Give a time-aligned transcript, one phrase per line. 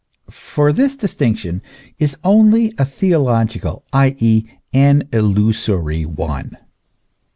[0.31, 1.61] For this distinction
[1.99, 6.57] is only a theological, i.e., an illusory one.